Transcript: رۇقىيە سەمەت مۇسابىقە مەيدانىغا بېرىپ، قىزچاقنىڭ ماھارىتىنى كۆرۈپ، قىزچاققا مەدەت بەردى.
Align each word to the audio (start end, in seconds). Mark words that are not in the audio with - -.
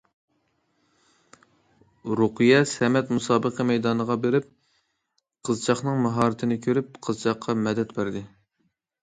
رۇقىيە 2.21 2.57
سەمەت 2.71 3.11
مۇسابىقە 3.17 3.67
مەيدانىغا 3.73 4.17
بېرىپ، 4.25 4.49
قىزچاقنىڭ 5.51 6.01
ماھارىتىنى 6.07 6.59
كۆرۈپ، 6.65 6.99
قىزچاققا 7.09 7.59
مەدەت 7.69 7.95
بەردى. 8.01 8.27